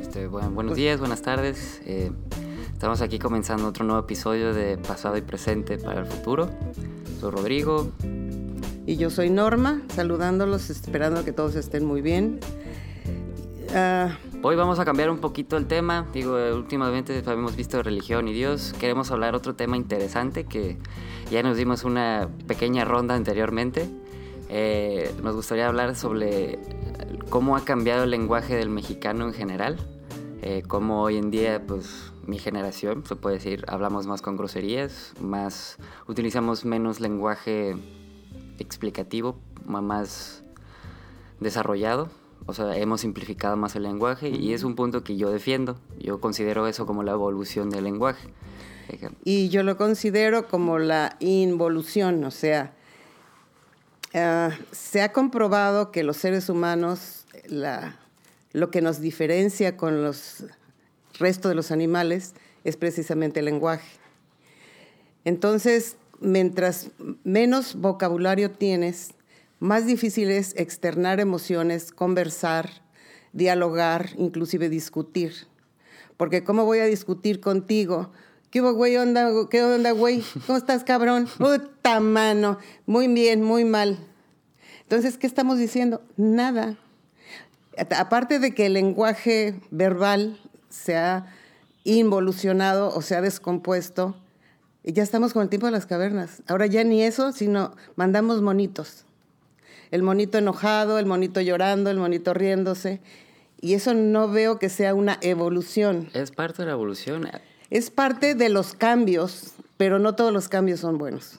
Este, 0.00 0.26
buenos 0.26 0.76
días, 0.76 0.98
buenas 1.00 1.22
tardes. 1.22 1.80
Eh, 1.84 2.10
estamos 2.72 3.00
aquí 3.00 3.18
comenzando 3.18 3.68
otro 3.68 3.84
nuevo 3.84 4.00
episodio 4.00 4.52
de 4.54 4.76
Pasado 4.78 5.16
y 5.16 5.22
Presente 5.22 5.78
para 5.78 6.00
el 6.00 6.06
Futuro. 6.06 6.50
Soy 7.20 7.30
Rodrigo. 7.30 7.92
Y 8.86 8.96
yo 8.96 9.10
soy 9.10 9.30
Norma, 9.30 9.82
saludándolos, 9.94 10.70
esperando 10.70 11.24
que 11.24 11.32
todos 11.32 11.54
estén 11.54 11.84
muy 11.84 12.02
bien. 12.02 12.40
Ah, 13.74 14.16
Hoy 14.42 14.56
vamos 14.56 14.78
a 14.78 14.86
cambiar 14.86 15.10
un 15.10 15.18
poquito 15.18 15.58
el 15.58 15.66
tema. 15.66 16.06
Digo, 16.14 16.34
últimamente 16.54 17.22
habíamos 17.26 17.56
visto 17.56 17.82
religión 17.82 18.26
y 18.26 18.32
Dios. 18.32 18.74
Queremos 18.80 19.10
hablar 19.10 19.34
otro 19.34 19.54
tema 19.54 19.76
interesante 19.76 20.44
que 20.44 20.78
ya 21.30 21.42
nos 21.42 21.58
dimos 21.58 21.84
una 21.84 22.30
pequeña 22.46 22.86
ronda 22.86 23.14
anteriormente. 23.14 23.86
Eh, 24.48 25.14
nos 25.22 25.36
gustaría 25.36 25.68
hablar 25.68 25.94
sobre 25.94 26.58
cómo 27.30 27.56
ha 27.56 27.64
cambiado 27.64 28.04
el 28.04 28.10
lenguaje 28.10 28.56
del 28.56 28.68
mexicano 28.68 29.26
en 29.26 29.32
general. 29.32 29.78
Eh, 30.42 30.62
cómo 30.66 31.02
hoy 31.02 31.16
en 31.16 31.30
día, 31.30 31.64
pues, 31.66 32.12
mi 32.26 32.38
generación, 32.38 33.04
se 33.06 33.16
puede 33.16 33.36
decir, 33.36 33.64
hablamos 33.68 34.06
más 34.06 34.20
con 34.20 34.36
groserías, 34.36 35.14
más, 35.20 35.78
utilizamos 36.06 36.64
menos 36.64 37.00
lenguaje 37.00 37.76
explicativo, 38.58 39.38
más 39.64 40.42
desarrollado 41.40 42.10
o 42.46 42.54
sea, 42.54 42.76
hemos 42.76 43.02
simplificado 43.02 43.56
más 43.56 43.76
el 43.76 43.84
lenguaje 43.84 44.28
y 44.28 44.54
es 44.54 44.64
un 44.64 44.74
punto 44.74 45.04
que 45.04 45.16
yo 45.16 45.30
defiendo. 45.30 45.78
Yo 45.98 46.20
considero 46.20 46.66
eso 46.66 46.86
como 46.86 47.02
la 47.02 47.12
evolución 47.12 47.70
del 47.70 47.84
lenguaje. 47.84 48.28
Y 49.22 49.50
yo 49.50 49.62
lo 49.62 49.76
considero 49.76 50.48
como 50.48 50.80
la 50.80 51.16
involución, 51.20 52.24
o 52.24 52.32
sea, 52.32 52.72
ah, 54.14 54.50
se 54.72 55.00
ha 55.00 55.12
comprobado 55.12 55.92
que 55.92 56.02
los 56.02 56.16
seres 56.16 56.48
humanos, 56.48 57.19
lo 58.52 58.70
que 58.70 58.80
nos 58.80 59.00
diferencia 59.00 59.76
con 59.76 60.02
los 60.02 60.44
restos 61.18 61.50
de 61.50 61.54
los 61.54 61.70
animales 61.70 62.34
es 62.64 62.76
precisamente 62.76 63.40
el 63.40 63.46
lenguaje. 63.46 63.88
Entonces, 65.24 65.96
mientras 66.20 66.90
menos 67.24 67.74
vocabulario 67.74 68.50
tienes, 68.50 69.12
más 69.58 69.86
difícil 69.86 70.30
es 70.30 70.54
externar 70.56 71.20
emociones, 71.20 71.92
conversar, 71.92 72.70
dialogar, 73.32 74.10
inclusive 74.16 74.68
discutir. 74.68 75.32
Porque 76.16 76.44
¿cómo 76.44 76.64
voy 76.64 76.78
a 76.78 76.86
discutir 76.86 77.40
contigo? 77.40 78.10
¿Qué 78.50 78.60
güey? 78.60 78.96
Onda, 78.96 79.30
¿Qué 79.48 79.62
onda, 79.62 79.92
güey? 79.92 80.24
¿Cómo 80.46 80.58
estás, 80.58 80.82
cabrón? 80.82 81.28
Puta 81.38 82.00
mano. 82.00 82.58
Muy 82.86 83.06
bien, 83.08 83.42
muy 83.42 83.64
mal. 83.64 83.98
Entonces, 84.82 85.18
¿qué 85.18 85.26
estamos 85.26 85.58
diciendo? 85.58 86.02
Nada. 86.16 86.76
Aparte 87.76 88.38
de 88.38 88.54
que 88.54 88.66
el 88.66 88.74
lenguaje 88.74 89.60
verbal 89.70 90.38
se 90.68 90.96
ha 90.96 91.26
involucionado 91.84 92.94
o 92.94 93.02
se 93.02 93.14
ha 93.16 93.20
descompuesto, 93.20 94.16
ya 94.84 95.02
estamos 95.02 95.32
con 95.32 95.42
el 95.42 95.48
tiempo 95.48 95.66
de 95.66 95.72
las 95.72 95.86
cavernas. 95.86 96.42
Ahora 96.46 96.66
ya 96.66 96.84
ni 96.84 97.02
eso, 97.02 97.32
sino 97.32 97.74
mandamos 97.96 98.42
monitos 98.42 99.04
el 99.90 100.02
monito 100.02 100.38
enojado, 100.38 100.98
el 100.98 101.06
monito 101.06 101.40
llorando, 101.40 101.90
el 101.90 101.98
monito 101.98 102.34
riéndose. 102.34 103.00
Y 103.60 103.74
eso 103.74 103.92
no 103.94 104.28
veo 104.28 104.58
que 104.58 104.68
sea 104.68 104.94
una 104.94 105.18
evolución. 105.20 106.08
Es 106.14 106.30
parte 106.30 106.62
de 106.62 106.66
la 106.66 106.72
evolución. 106.72 107.28
Es 107.68 107.90
parte 107.90 108.34
de 108.34 108.48
los 108.48 108.74
cambios, 108.74 109.52
pero 109.76 109.98
no 109.98 110.14
todos 110.14 110.32
los 110.32 110.48
cambios 110.48 110.80
son 110.80 110.98
buenos. 110.98 111.38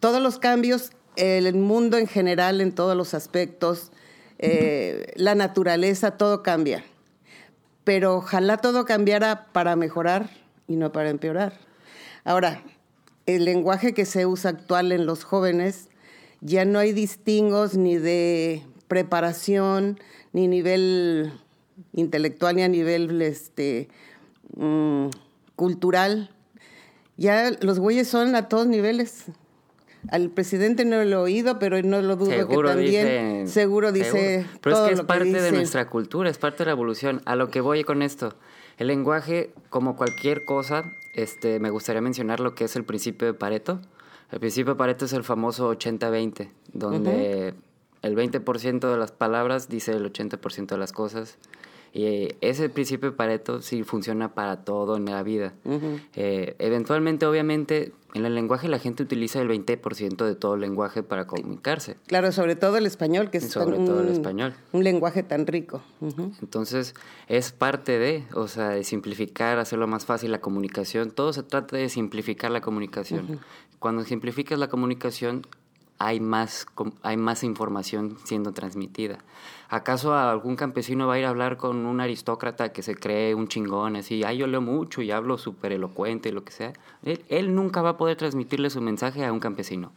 Todos 0.00 0.22
los 0.22 0.38
cambios, 0.38 0.90
el 1.16 1.54
mundo 1.54 1.96
en 1.96 2.06
general, 2.06 2.60
en 2.60 2.72
todos 2.72 2.96
los 2.96 3.14
aspectos, 3.14 3.90
eh, 4.46 5.12
la 5.16 5.34
naturaleza, 5.34 6.18
todo 6.18 6.42
cambia. 6.42 6.84
Pero 7.84 8.16
ojalá 8.16 8.58
todo 8.58 8.84
cambiara 8.84 9.46
para 9.52 9.74
mejorar 9.74 10.28
y 10.68 10.76
no 10.76 10.92
para 10.92 11.08
empeorar. 11.08 11.58
Ahora, 12.24 12.62
el 13.24 13.46
lenguaje 13.46 13.94
que 13.94 14.04
se 14.04 14.26
usa 14.26 14.50
actual 14.50 14.92
en 14.92 15.06
los 15.06 15.24
jóvenes 15.24 15.88
ya 16.42 16.66
no 16.66 16.78
hay 16.78 16.92
distingos 16.92 17.74
ni 17.74 17.96
de 17.96 18.62
preparación, 18.86 19.98
ni 20.34 20.46
nivel 20.46 21.32
intelectual, 21.94 22.56
ni 22.56 22.64
a 22.64 22.68
nivel 22.68 23.22
este, 23.22 23.88
mm, 24.56 25.06
cultural. 25.56 26.30
Ya 27.16 27.50
los 27.60 27.78
güeyes 27.78 28.08
son 28.08 28.36
a 28.36 28.50
todos 28.50 28.66
niveles. 28.66 29.24
Al 30.10 30.30
presidente 30.30 30.84
no 30.84 31.02
lo 31.04 31.04
he 31.04 31.16
oído, 31.16 31.58
pero 31.58 31.80
no 31.82 32.02
lo 32.02 32.16
dudo 32.16 32.48
que 32.48 32.56
también 32.56 33.48
seguro 33.48 33.92
dice. 33.92 34.46
Pero 34.60 34.76
es 34.76 34.88
que 34.88 34.94
es 34.94 35.02
parte 35.02 35.40
de 35.40 35.52
nuestra 35.52 35.88
cultura, 35.88 36.30
es 36.30 36.38
parte 36.38 36.58
de 36.58 36.66
la 36.66 36.72
evolución. 36.72 37.22
A 37.24 37.36
lo 37.36 37.50
que 37.50 37.60
voy 37.60 37.84
con 37.84 38.02
esto, 38.02 38.34
el 38.78 38.88
lenguaje, 38.88 39.52
como 39.70 39.96
cualquier 39.96 40.44
cosa, 40.44 40.84
este, 41.14 41.60
me 41.60 41.70
gustaría 41.70 42.00
mencionar 42.00 42.40
lo 42.40 42.54
que 42.54 42.64
es 42.64 42.76
el 42.76 42.84
principio 42.84 43.26
de 43.26 43.34
Pareto. 43.34 43.80
El 44.30 44.40
principio 44.40 44.74
de 44.74 44.78
Pareto 44.78 45.04
es 45.04 45.12
el 45.12 45.24
famoso 45.24 45.72
80-20, 45.72 46.50
donde 46.72 47.54
el 48.02 48.16
20% 48.16 48.90
de 48.90 48.96
las 48.98 49.12
palabras 49.12 49.68
dice 49.68 49.92
el 49.92 50.12
80% 50.12 50.66
de 50.66 50.78
las 50.78 50.92
cosas. 50.92 51.38
Y 51.94 52.34
ese 52.40 52.68
principio 52.68 53.12
de 53.12 53.16
Pareto 53.16 53.62
sí 53.62 53.84
funciona 53.84 54.34
para 54.34 54.64
todo 54.64 54.96
en 54.96 55.04
la 55.04 55.22
vida. 55.22 55.54
Eh, 56.16 56.56
eventualmente, 56.58 57.24
obviamente, 57.24 57.92
en 58.14 58.26
el 58.26 58.34
lenguaje 58.34 58.66
la 58.66 58.80
gente 58.80 59.04
utiliza 59.04 59.40
el 59.40 59.48
20% 59.48 60.24
de 60.24 60.34
todo 60.34 60.54
el 60.54 60.60
lenguaje 60.60 61.04
para 61.04 61.28
comunicarse. 61.28 61.96
Claro, 62.08 62.32
sobre 62.32 62.56
todo 62.56 62.78
el 62.78 62.86
español, 62.86 63.30
que 63.30 63.38
es 63.38 63.48
sobre 63.48 63.76
todo 63.76 64.00
el 64.00 64.08
español. 64.08 64.54
un 64.72 64.82
lenguaje 64.82 65.22
tan 65.22 65.46
rico. 65.46 65.82
Entonces, 66.42 66.94
es 67.28 67.52
parte 67.52 67.96
de, 68.00 68.24
o 68.34 68.48
sea, 68.48 68.70
de 68.70 68.82
simplificar, 68.82 69.60
hacerlo 69.60 69.86
más 69.86 70.04
fácil 70.04 70.32
la 70.32 70.40
comunicación. 70.40 71.12
Todo 71.12 71.32
se 71.32 71.44
trata 71.44 71.76
de 71.76 71.88
simplificar 71.88 72.50
la 72.50 72.60
comunicación. 72.60 73.38
Cuando 73.78 74.02
simplificas 74.02 74.58
la 74.58 74.66
comunicación, 74.68 75.46
hay 75.98 76.20
más, 76.20 76.66
hay 77.02 77.16
más 77.16 77.44
información 77.44 78.16
siendo 78.24 78.52
transmitida. 78.52 79.18
¿Acaso 79.68 80.14
algún 80.14 80.56
campesino 80.56 81.06
va 81.06 81.14
a 81.14 81.18
ir 81.18 81.24
a 81.24 81.30
hablar 81.30 81.56
con 81.56 81.86
un 81.86 82.00
aristócrata 82.00 82.72
que 82.72 82.82
se 82.82 82.94
cree 82.94 83.34
un 83.34 83.48
chingón, 83.48 83.96
así, 83.96 84.22
ay, 84.22 84.38
yo 84.38 84.46
leo 84.46 84.60
mucho 84.60 85.02
y 85.02 85.10
hablo 85.10 85.38
súper 85.38 85.72
elocuente 85.72 86.28
y 86.28 86.32
lo 86.32 86.44
que 86.44 86.52
sea? 86.52 86.72
Él, 87.02 87.54
nunca 87.54 87.82
va 87.82 87.90
a 87.90 87.96
poder 87.96 88.16
transmitirle 88.16 88.70
su 88.70 88.80
mensaje 88.80 89.24
a 89.24 89.32
un 89.32 89.40
campesino. 89.40 89.92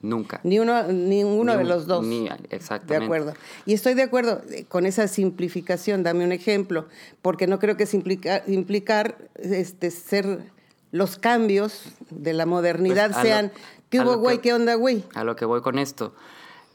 Nunca. 0.00 0.40
Ni 0.44 0.60
uno, 0.60 0.84
ninguno 0.84 1.56
de 1.56 1.64
los 1.64 1.88
dos. 1.88 2.06
Ni, 2.06 2.28
exactamente. 2.50 3.00
De 3.00 3.04
acuerdo. 3.04 3.34
Y 3.66 3.74
estoy 3.74 3.94
de 3.94 4.02
acuerdo 4.02 4.42
eh, 4.48 4.64
con 4.64 4.86
esa 4.86 5.08
simplificación. 5.08 6.04
Dame 6.04 6.24
un 6.24 6.30
ejemplo, 6.30 6.86
porque 7.20 7.48
no 7.48 7.58
creo 7.58 7.76
que 7.76 7.88
implicar, 7.92 8.44
implicar 8.46 9.18
este, 9.34 9.90
ser 9.90 10.52
los 10.90 11.18
cambios 11.18 11.82
de 12.10 12.32
la 12.32 12.46
modernidad 12.46 13.10
pues, 13.10 13.22
sean, 13.22 13.52
¿qué 13.90 14.00
hubo, 14.00 14.16
güey? 14.16 14.38
¿Qué 14.38 14.52
onda, 14.52 14.74
güey? 14.74 15.04
A 15.14 15.24
lo 15.24 15.36
que 15.36 15.44
voy 15.44 15.60
con 15.60 15.78
esto. 15.78 16.12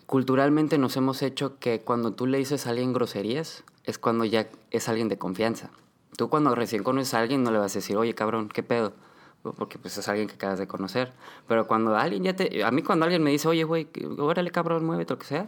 Culturalmente 0.06 0.78
nos 0.78 0.98
hemos 0.98 1.22
hecho 1.22 1.58
que 1.60 1.82
cuando 1.82 2.12
tú 2.12 2.28
le 2.28 2.38
dices 2.38 2.68
a 2.68 2.72
alguien 2.72 2.94
groserías, 2.94 3.64
es 3.84 3.98
cuando 3.98 4.26
ya 4.26 4.48
es 4.72 4.90
alguien 4.90 5.10
de 5.10 5.18
confianza. 5.18 5.72
Tú 6.18 6.30
cuando 6.30 6.54
recién 6.56 6.84
conoces 6.84 7.14
a 7.14 7.20
alguien 7.20 7.44
no 7.44 7.52
le 7.52 7.58
vas 7.58 7.72
a 7.76 7.80
decir, 7.80 7.98
oye, 7.98 8.14
cabrón, 8.14 8.50
¿qué 8.50 8.64
pedo? 8.64 8.94
Porque 9.42 9.78
pues 9.78 9.98
es 9.98 10.08
alguien 10.08 10.28
que 10.28 10.36
acabas 10.36 10.60
de 10.60 10.68
conocer. 10.68 11.12
Pero 11.48 11.68
cuando 11.68 11.96
alguien 11.96 12.24
ya 12.24 12.36
te... 12.36 12.64
A 12.64 12.72
mí 12.72 12.82
cuando 12.82 13.06
alguien 13.06 13.24
me 13.24 13.32
dice, 13.32 13.48
oye, 13.48 13.64
güey, 13.64 13.88
órale, 14.18 14.52
cabrón, 14.52 14.86
muévete, 14.86 15.14
lo 15.14 15.20
que 15.20 15.26
sea. 15.26 15.48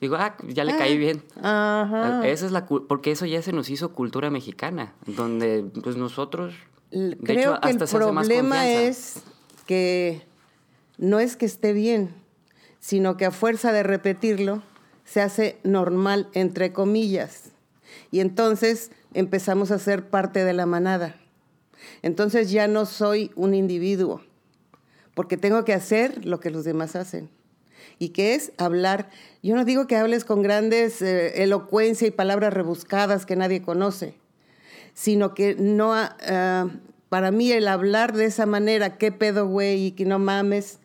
Digo, 0.00 0.16
ah, 0.16 0.36
ya 0.46 0.64
le 0.64 0.72
ah, 0.72 0.78
caí 0.78 0.96
bien. 0.96 1.22
Ajá. 1.42 2.26
Esa 2.26 2.46
es 2.46 2.52
la... 2.52 2.66
Porque 2.66 3.10
eso 3.10 3.26
ya 3.26 3.42
se 3.42 3.52
nos 3.52 3.68
hizo 3.70 3.92
cultura 3.92 4.30
mexicana, 4.30 4.94
donde 5.06 5.64
pues 5.82 5.96
nosotros 5.96 6.54
Creo 7.24 7.60
que 7.60 7.70
el 7.70 7.78
problema 7.78 8.68
es 8.68 9.22
que 9.66 10.24
no 10.98 11.20
es 11.20 11.36
que 11.36 11.46
esté 11.46 11.72
bien, 11.72 12.14
sino 12.80 13.16
que 13.16 13.26
a 13.26 13.30
fuerza 13.30 13.72
de 13.72 13.82
repetirlo 13.82 14.62
se 15.04 15.20
hace 15.20 15.58
normal, 15.64 16.28
entre 16.34 16.72
comillas. 16.72 17.50
Y 18.10 18.20
entonces 18.20 18.90
empezamos 19.12 19.70
a 19.70 19.78
ser 19.78 20.08
parte 20.08 20.44
de 20.44 20.52
la 20.52 20.66
manada. 20.66 21.16
Entonces 22.02 22.50
ya 22.50 22.66
no 22.66 22.86
soy 22.86 23.30
un 23.36 23.54
individuo, 23.54 24.22
porque 25.14 25.36
tengo 25.36 25.64
que 25.64 25.74
hacer 25.74 26.24
lo 26.24 26.40
que 26.40 26.50
los 26.50 26.64
demás 26.64 26.96
hacen. 26.96 27.30
¿Y 27.98 28.10
qué 28.10 28.34
es? 28.34 28.52
Hablar. 28.56 29.10
Yo 29.42 29.54
no 29.54 29.64
digo 29.64 29.86
que 29.86 29.96
hables 29.96 30.24
con 30.24 30.42
grandes 30.42 31.02
eh, 31.02 31.42
elocuencia 31.42 32.08
y 32.08 32.10
palabras 32.10 32.52
rebuscadas 32.52 33.26
que 33.26 33.36
nadie 33.36 33.62
conoce 33.62 34.16
sino 34.94 35.34
que 35.34 35.56
no, 35.56 35.92
ah, 35.92 36.68
para 37.08 37.30
mí 37.30 37.52
el 37.52 37.68
hablar 37.68 38.14
de 38.14 38.26
esa 38.26 38.46
manera, 38.46 38.96
qué 38.96 39.12
pedo, 39.12 39.46
güey, 39.46 39.86
y 39.86 39.90
que 39.92 40.04
no 40.04 40.18
mames, 40.18 40.78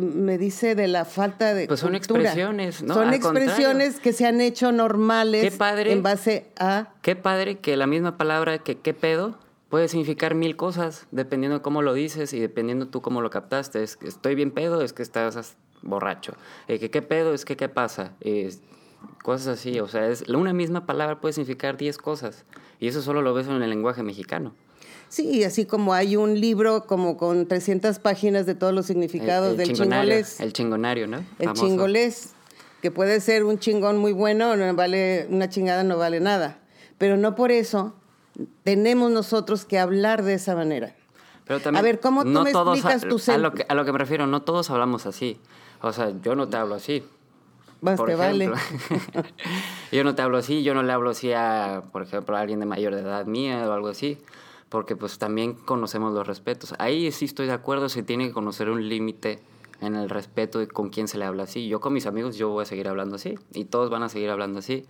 me 0.00 0.38
dice 0.38 0.74
de 0.74 0.88
la 0.88 1.04
falta 1.04 1.54
de. 1.54 1.66
Pues 1.66 1.80
son 1.80 1.94
expresiones, 1.94 2.82
¿no? 2.82 2.94
Son 2.94 3.12
expresiones 3.12 3.98
que 3.98 4.12
se 4.12 4.26
han 4.26 4.40
hecho 4.40 4.72
normales 4.72 5.58
en 5.60 6.02
base 6.02 6.46
a. 6.58 6.92
Qué 7.02 7.16
padre 7.16 7.58
que 7.58 7.76
la 7.76 7.86
misma 7.86 8.16
palabra 8.16 8.58
que 8.58 8.78
qué 8.78 8.94
pedo 8.94 9.38
puede 9.68 9.88
significar 9.88 10.34
mil 10.34 10.56
cosas, 10.56 11.06
dependiendo 11.10 11.58
de 11.58 11.62
cómo 11.62 11.82
lo 11.82 11.94
dices 11.94 12.32
y 12.32 12.40
dependiendo 12.40 12.88
tú 12.88 13.02
cómo 13.02 13.20
lo 13.20 13.30
captaste. 13.30 13.82
Es 13.82 13.96
que 13.96 14.08
estoy 14.08 14.34
bien 14.34 14.50
pedo, 14.50 14.82
es 14.82 14.92
que 14.92 15.02
estás 15.02 15.56
borracho. 15.82 16.34
Eh, 16.68 16.78
que 16.78 16.90
qué 16.90 17.02
pedo, 17.02 17.34
es 17.34 17.44
que 17.44 17.56
qué 17.56 17.68
pasa. 17.68 18.12
cosas 19.22 19.58
así. 19.58 19.80
O 19.80 19.88
sea, 19.88 20.08
es, 20.08 20.22
una 20.28 20.52
misma 20.52 20.86
palabra 20.86 21.20
puede 21.20 21.32
significar 21.32 21.76
10 21.76 21.98
cosas. 21.98 22.44
Y 22.78 22.88
eso 22.88 23.02
solo 23.02 23.22
lo 23.22 23.34
ves 23.34 23.48
en 23.48 23.62
el 23.62 23.70
lenguaje 23.70 24.02
mexicano. 24.02 24.54
Sí, 25.10 25.42
así 25.42 25.66
como 25.66 25.92
hay 25.92 26.16
un 26.16 26.40
libro 26.40 26.86
como 26.86 27.16
con 27.16 27.48
300 27.48 27.98
páginas 27.98 28.46
de 28.46 28.54
todos 28.54 28.72
los 28.72 28.86
significados 28.86 29.56
del 29.56 29.72
chingolés. 29.72 30.38
El 30.38 30.52
chingonario, 30.52 31.08
¿no? 31.08 31.24
El 31.40 31.52
chingolés, 31.52 32.32
que 32.80 32.92
puede 32.92 33.20
ser 33.20 33.42
un 33.42 33.58
chingón 33.58 33.98
muy 33.98 34.12
bueno, 34.12 34.54
no 34.54 34.72
vale 34.74 35.26
una 35.28 35.48
chingada 35.48 35.82
no 35.82 35.98
vale 35.98 36.20
nada. 36.20 36.58
Pero 36.96 37.16
no 37.16 37.34
por 37.34 37.50
eso 37.50 37.92
tenemos 38.62 39.10
nosotros 39.10 39.64
que 39.64 39.80
hablar 39.80 40.22
de 40.22 40.34
esa 40.34 40.54
manera. 40.54 40.94
Pero 41.44 41.58
también, 41.58 41.80
a 41.80 41.82
ver, 41.82 41.98
¿cómo 41.98 42.22
tú 42.22 42.28
me 42.28 42.50
explicas 42.50 43.02
tu 43.02 43.20
a, 43.32 43.34
a 43.34 43.38
lo, 43.38 43.52
que, 43.52 43.66
a 43.68 43.74
lo 43.74 43.84
que 43.84 43.90
me 43.90 43.98
refiero, 43.98 44.28
no 44.28 44.42
todos 44.42 44.70
hablamos 44.70 45.06
así. 45.06 45.40
O 45.82 45.92
sea, 45.92 46.12
yo 46.22 46.36
no 46.36 46.48
te 46.48 46.56
hablo 46.56 46.76
así. 46.76 47.02
Más 47.80 48.00
te 48.00 48.14
vale. 48.14 48.48
yo 49.90 50.04
no 50.04 50.14
te 50.14 50.22
hablo 50.22 50.38
así, 50.38 50.62
yo 50.62 50.72
no 50.72 50.84
le 50.84 50.92
hablo 50.92 51.10
así 51.10 51.32
a, 51.32 51.82
por 51.90 52.02
ejemplo, 52.02 52.36
a 52.36 52.40
alguien 52.40 52.60
de 52.60 52.66
mayor 52.66 52.94
de 52.94 53.00
edad 53.00 53.26
mía 53.26 53.68
o 53.68 53.72
algo 53.72 53.88
así 53.88 54.16
porque 54.70 54.96
pues 54.96 55.18
también 55.18 55.54
conocemos 55.54 56.14
los 56.14 56.26
respetos. 56.26 56.74
Ahí 56.78 57.10
sí 57.12 57.26
estoy 57.26 57.46
de 57.46 57.52
acuerdo, 57.52 57.88
se 57.88 58.02
tiene 58.02 58.28
que 58.28 58.32
conocer 58.32 58.70
un 58.70 58.88
límite 58.88 59.40
en 59.80 59.96
el 59.96 60.08
respeto 60.08 60.58
de 60.60 60.68
con 60.68 60.90
quién 60.90 61.08
se 61.08 61.18
le 61.18 61.24
habla 61.24 61.42
así. 61.42 61.68
Yo 61.68 61.80
con 61.80 61.92
mis 61.92 62.06
amigos 62.06 62.36
yo 62.36 62.50
voy 62.50 62.62
a 62.62 62.66
seguir 62.66 62.88
hablando 62.88 63.16
así 63.16 63.34
y 63.52 63.64
todos 63.64 63.90
van 63.90 64.04
a 64.04 64.08
seguir 64.08 64.30
hablando 64.30 64.60
así. 64.60 64.86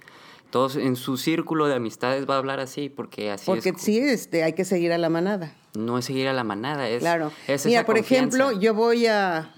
Todos 0.51 0.77
en 0.77 0.97
su 0.97 1.17
círculo 1.17 1.67
de 1.67 1.77
amistades 1.77 2.29
va 2.29 2.35
a 2.35 2.39
hablar 2.39 2.61
así 2.61 2.89
porque 2.89 3.31
así 3.31 3.47
porque 3.47 3.73
sí 3.79 3.99
este, 3.99 4.43
hay 4.43 4.53
que 4.53 4.65
seguir 4.65 4.93
a 4.93 4.99
la 4.99 5.09
manada. 5.09 5.55
No 5.75 5.97
es 5.97 6.05
seguir 6.05 6.29
a 6.29 6.33
la 6.33 6.45
manada, 6.45 6.89
es 6.89 7.01
Claro. 7.01 7.33
Mira, 7.65 7.87
por 7.87 7.97
ejemplo, 7.97 8.53
yo 8.53 8.75
voy 8.75 9.07
a 9.07 9.55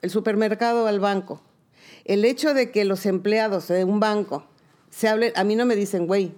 el 0.00 0.10
supermercado 0.10 0.86
al 0.86 1.00
banco. 1.00 1.42
El 2.04 2.24
hecho 2.24 2.54
de 2.54 2.70
que 2.70 2.84
los 2.84 3.04
empleados 3.06 3.68
de 3.68 3.84
un 3.84 3.98
banco 3.98 4.44
se 4.90 5.08
hablen, 5.08 5.32
a 5.36 5.44
mí 5.44 5.56
no 5.56 5.66
me 5.66 5.74
dicen, 5.76 6.06
güey, 6.06 6.34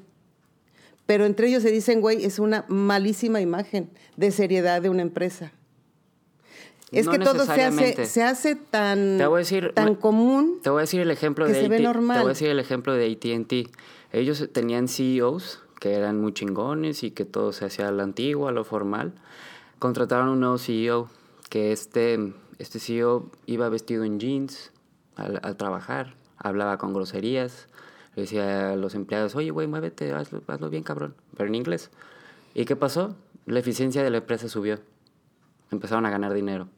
pero 1.12 1.26
entre 1.26 1.48
ellos 1.48 1.62
se 1.62 1.70
dicen, 1.70 2.00
güey, 2.00 2.24
es 2.24 2.38
una 2.38 2.64
malísima 2.68 3.42
imagen 3.42 3.90
de 4.16 4.30
seriedad 4.30 4.80
de 4.80 4.88
una 4.88 5.02
empresa. 5.02 5.52
Es 6.90 7.06
que 7.06 7.18
todo 7.18 7.44
se 7.44 7.62
hace, 7.64 8.06
se 8.06 8.22
hace 8.22 8.56
tan, 8.56 9.20
tan 9.74 9.94
común. 9.94 10.60
Te 10.62 10.70
voy 10.70 10.78
a 10.78 10.84
decir 10.84 11.02
el 11.02 11.10
ejemplo 11.10 11.46
de 11.46 11.52
se 11.52 11.68
ve 11.68 11.80
normal. 11.80 12.16
Te 12.16 12.22
voy 12.22 12.30
a 12.30 12.32
decir 12.32 12.48
el 12.48 12.58
ejemplo 12.58 12.94
de 12.94 13.12
ATT. 13.12 13.76
Ellos 14.10 14.48
tenían 14.54 14.88
CEOs 14.88 15.60
que 15.78 15.92
eran 15.92 16.18
muy 16.18 16.32
chingones 16.32 17.02
y 17.02 17.10
que 17.10 17.26
todo 17.26 17.52
se 17.52 17.66
hacía 17.66 17.88
a 17.88 17.92
la 17.92 18.04
antigua, 18.04 18.48
a 18.48 18.52
lo 18.52 18.64
formal. 18.64 19.12
Contrataron 19.78 20.30
un 20.30 20.40
nuevo 20.40 20.56
CEO, 20.56 21.10
que 21.50 21.72
este, 21.72 22.32
este 22.58 22.78
CEO 22.78 23.30
iba 23.44 23.68
vestido 23.68 24.04
en 24.04 24.18
jeans 24.18 24.72
al, 25.16 25.40
al 25.42 25.58
trabajar, 25.58 26.14
hablaba 26.38 26.78
con 26.78 26.94
groserías, 26.94 27.68
le 28.14 28.22
decía 28.22 28.72
a 28.72 28.76
los 28.76 28.94
empleados, 28.94 29.34
oye, 29.34 29.50
güey, 29.50 29.66
muévete, 29.66 30.12
hazlo, 30.12 30.42
hazlo 30.46 30.68
bien, 30.68 30.82
cabrón, 30.82 31.14
pero 31.36 31.48
en 31.48 31.54
inglés. 31.54 31.90
¿Y 32.54 32.64
qué 32.66 32.76
pasó? 32.76 33.16
La 33.46 33.58
eficiencia 33.58 34.02
de 34.02 34.10
la 34.10 34.18
empresa 34.18 34.48
subió. 34.48 34.80
Empezaron 35.70 36.04
a 36.04 36.10
ganar 36.10 36.34
dinero. 36.34 36.68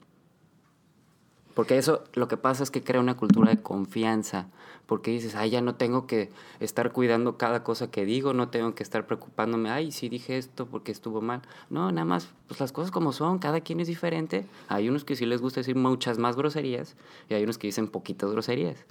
Porque 1.54 1.78
eso 1.78 2.04
lo 2.14 2.28
que 2.28 2.36
pasa 2.36 2.62
es 2.62 2.70
que 2.70 2.82
crea 2.82 3.00
una 3.00 3.16
cultura 3.16 3.50
de 3.50 3.62
confianza. 3.62 4.48
Porque 4.86 5.10
dices, 5.10 5.34
ay, 5.34 5.50
ya 5.50 5.60
no 5.60 5.76
tengo 5.76 6.06
que 6.06 6.30
estar 6.60 6.92
cuidando 6.92 7.38
cada 7.38 7.64
cosa 7.64 7.90
que 7.90 8.04
digo, 8.04 8.34
no 8.34 8.48
tengo 8.48 8.74
que 8.74 8.82
estar 8.82 9.06
preocupándome, 9.06 9.70
ay, 9.70 9.92
sí 9.92 10.08
dije 10.08 10.36
esto 10.36 10.66
porque 10.66 10.92
estuvo 10.92 11.20
mal. 11.20 11.42
No, 11.70 11.90
nada 11.90 12.04
más, 12.04 12.28
pues 12.48 12.60
las 12.60 12.70
cosas 12.70 12.90
como 12.90 13.12
son, 13.12 13.38
cada 13.38 13.60
quien 13.60 13.80
es 13.80 13.88
diferente. 13.88 14.46
Hay 14.68 14.88
unos 14.88 15.04
que 15.04 15.16
sí 15.16 15.26
les 15.26 15.40
gusta 15.40 15.60
decir 15.60 15.76
muchas 15.76 16.18
más 16.18 16.36
groserías 16.36 16.96
y 17.28 17.34
hay 17.34 17.44
unos 17.44 17.56
que 17.56 17.68
dicen 17.68 17.88
poquitas 17.88 18.30
groserías 18.30 18.84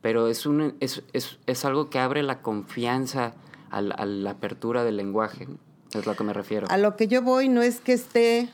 pero 0.00 0.28
es, 0.28 0.46
un, 0.46 0.76
es, 0.80 1.02
es, 1.12 1.38
es 1.46 1.64
algo 1.64 1.90
que 1.90 1.98
abre 1.98 2.22
la 2.22 2.42
confianza 2.42 3.34
a 3.70 3.80
la, 3.80 4.30
apertura 4.30 4.84
del 4.84 4.96
lenguaje, 4.96 5.46
es 5.94 6.06
lo 6.06 6.16
que 6.16 6.24
me 6.24 6.32
refiero. 6.32 6.66
A 6.70 6.78
lo 6.78 6.96
que 6.96 7.06
yo 7.06 7.22
voy 7.22 7.48
no 7.48 7.62
es 7.62 7.80
que 7.80 7.92
esté 7.92 8.48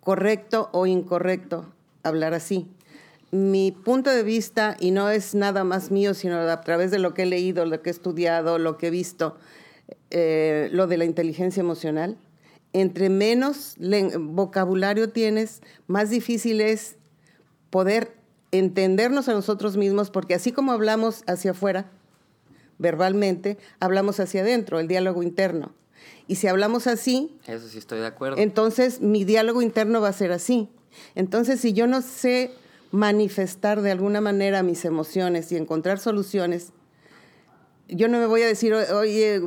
correcto 0.00 0.68
o 0.72 0.86
incorrecto 0.86 1.66
hablar 2.02 2.34
así. 2.34 2.68
Mi 3.30 3.72
punto 3.72 4.10
de 4.10 4.22
vista, 4.22 4.76
y 4.78 4.90
no 4.90 5.10
es 5.10 5.34
nada 5.34 5.64
más 5.64 5.90
mío, 5.90 6.14
sino 6.14 6.36
a 6.36 6.60
través 6.60 6.90
de 6.90 6.98
lo 6.98 7.14
que 7.14 7.22
he 7.22 7.26
leído, 7.26 7.64
lo 7.64 7.82
que 7.82 7.90
he 7.90 7.92
estudiado, 7.92 8.58
lo 8.58 8.76
que 8.78 8.88
he 8.88 8.90
visto, 8.90 9.36
eh, 10.10 10.68
lo 10.72 10.86
de 10.86 10.96
la 10.96 11.04
inteligencia 11.04 11.60
emocional, 11.60 12.18
entre 12.72 13.08
menos 13.08 13.76
vocabulario 14.18 15.08
tienes, 15.08 15.62
más 15.86 16.10
difícil 16.10 16.60
es 16.60 16.96
poder 17.70 18.14
entendernos 18.52 19.28
a 19.28 19.32
nosotros 19.32 19.76
mismos, 19.76 20.10
porque 20.10 20.34
así 20.34 20.52
como 20.52 20.72
hablamos 20.72 21.22
hacia 21.26 21.52
afuera, 21.52 21.90
verbalmente, 22.78 23.58
hablamos 23.80 24.20
hacia 24.20 24.42
adentro, 24.42 24.78
el 24.78 24.88
diálogo 24.88 25.22
interno. 25.22 25.72
Y 26.28 26.36
si 26.36 26.46
hablamos 26.46 26.86
así... 26.86 27.36
Eso 27.46 27.68
sí 27.68 27.78
estoy 27.78 28.00
de 28.00 28.06
acuerdo. 28.06 28.38
Entonces 28.38 29.00
mi 29.00 29.24
diálogo 29.24 29.62
interno 29.62 30.00
va 30.00 30.08
a 30.08 30.12
ser 30.12 30.32
así. 30.32 30.68
Entonces 31.14 31.60
si 31.60 31.72
yo 31.72 31.86
no 31.86 32.02
sé 32.02 32.52
manifestar 32.90 33.82
de 33.82 33.90
alguna 33.90 34.20
manera 34.20 34.62
mis 34.62 34.84
emociones 34.84 35.52
y 35.52 35.56
encontrar 35.56 35.98
soluciones, 35.98 36.72
yo 37.88 38.08
no 38.08 38.18
me 38.18 38.26
voy 38.26 38.42
a 38.42 38.46
decir, 38.46 38.74
oye, 38.74 39.40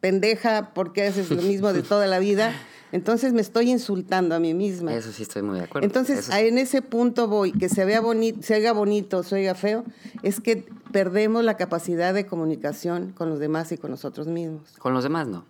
pendeja, 0.00 0.74
¿por 0.74 0.92
qué 0.92 1.04
haces 1.04 1.30
lo 1.30 1.42
mismo 1.42 1.72
de 1.72 1.82
toda 1.82 2.06
la 2.06 2.18
vida? 2.18 2.54
Entonces 2.92 3.32
me 3.32 3.40
estoy 3.40 3.70
insultando 3.70 4.34
a 4.34 4.38
mí 4.38 4.52
misma. 4.52 4.94
Eso 4.94 5.12
sí 5.12 5.22
estoy 5.22 5.40
muy 5.42 5.58
de 5.58 5.64
acuerdo. 5.64 5.86
Entonces, 5.86 6.28
en 6.28 6.58
ese 6.58 6.82
punto 6.82 7.26
voy, 7.26 7.52
que 7.52 7.70
se 7.70 7.86
vea 7.86 8.02
bonito, 8.02 8.42
se 8.42 8.54
haga 8.54 8.72
bonito, 8.72 9.22
se 9.22 9.36
oiga 9.36 9.54
feo, 9.54 9.84
es 10.22 10.40
que 10.40 10.66
perdemos 10.92 11.42
la 11.42 11.56
capacidad 11.56 12.12
de 12.12 12.26
comunicación 12.26 13.12
con 13.12 13.30
los 13.30 13.38
demás 13.38 13.72
y 13.72 13.78
con 13.78 13.90
nosotros 13.90 14.26
mismos. 14.26 14.72
Con 14.78 14.92
los 14.92 15.02
demás 15.02 15.26
no. 15.26 15.46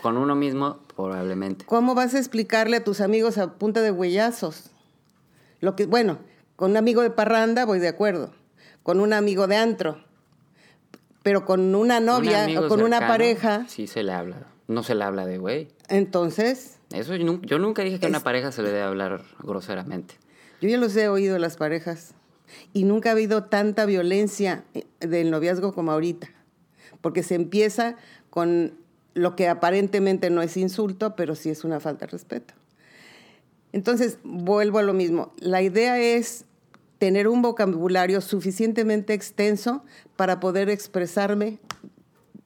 Con 0.00 0.16
uno 0.16 0.36
mismo, 0.36 0.78
probablemente. 0.94 1.64
¿Cómo 1.64 1.96
vas 1.96 2.14
a 2.14 2.18
explicarle 2.18 2.76
a 2.76 2.84
tus 2.84 3.00
amigos 3.00 3.36
a 3.36 3.54
punta 3.54 3.82
de 3.82 3.90
huellazos? 3.90 4.70
Lo 5.60 5.74
que, 5.74 5.86
bueno, 5.86 6.18
con 6.54 6.70
un 6.70 6.76
amigo 6.76 7.02
de 7.02 7.10
parranda 7.10 7.64
voy 7.64 7.80
de 7.80 7.88
acuerdo. 7.88 8.30
Con 8.84 9.00
un 9.00 9.12
amigo 9.12 9.48
de 9.48 9.56
antro. 9.56 10.04
Pero 11.24 11.44
con 11.44 11.74
una 11.74 11.98
novia 11.98 12.46
o 12.60 12.68
con 12.68 12.82
una 12.82 13.00
pareja. 13.00 13.64
Sí 13.66 13.88
se 13.88 14.04
le 14.04 14.12
habla. 14.12 14.46
No 14.68 14.84
se 14.84 14.94
le 14.94 15.02
habla 15.02 15.26
de 15.26 15.38
güey. 15.38 15.68
Entonces, 15.88 16.75
eso 16.92 17.14
yo, 17.16 17.58
nunca 17.58 17.82
dije 17.82 17.98
que 17.98 18.06
a 18.06 18.08
una 18.08 18.20
pareja 18.20 18.52
se 18.52 18.62
le 18.62 18.70
debe 18.70 18.82
hablar 18.82 19.22
groseramente. 19.42 20.14
Yo 20.60 20.68
ya 20.68 20.78
los 20.78 20.96
he 20.96 21.08
oído 21.08 21.38
las 21.38 21.56
parejas 21.56 22.14
y 22.72 22.84
nunca 22.84 23.10
ha 23.10 23.12
habido 23.12 23.44
tanta 23.44 23.86
violencia 23.86 24.64
eh, 24.74 24.86
del 25.00 25.30
noviazgo 25.30 25.74
como 25.74 25.92
ahorita, 25.92 26.28
porque 27.00 27.22
se 27.22 27.34
empieza 27.34 27.96
con 28.30 28.74
lo 29.14 29.34
que 29.34 29.48
aparentemente 29.48 30.30
no 30.30 30.42
es 30.42 30.56
insulto, 30.56 31.16
pero 31.16 31.34
sí 31.34 31.50
es 31.50 31.64
una 31.64 31.80
falta 31.80 32.06
de 32.06 32.12
respeto. 32.12 32.54
Entonces, 33.72 34.18
vuelvo 34.22 34.78
a 34.78 34.82
lo 34.82 34.94
mismo. 34.94 35.32
La 35.38 35.62
idea 35.62 35.98
es 35.98 36.44
tener 36.98 37.28
un 37.28 37.42
vocabulario 37.42 38.20
suficientemente 38.20 39.12
extenso 39.12 39.84
para 40.16 40.40
poder 40.40 40.70
expresarme 40.70 41.58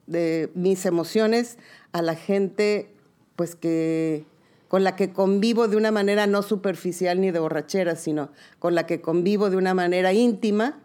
de 0.07 0.51
mis 0.55 0.87
emociones 0.87 1.59
a 1.93 2.03
la 2.03 2.17
gente 2.17 2.91
pues 3.37 3.55
que 3.55 4.25
con 4.71 4.85
la 4.85 4.95
que 4.95 5.13
convivo 5.13 5.67
de 5.67 5.77
una 5.77 5.91
manera 5.91 6.29
no 6.29 6.43
superficial 6.43 7.21
ni 7.21 7.33
de 7.33 7.41
borrachera, 7.41 7.97
sino 7.97 8.31
con 8.61 8.77
la 8.77 8.87
que 8.87 9.01
convivo 9.01 9.51
de 9.51 9.57
una 9.57 9.75
manera 9.75 10.13
íntima 10.13 10.79